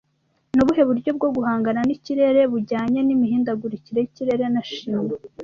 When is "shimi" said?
4.71-5.13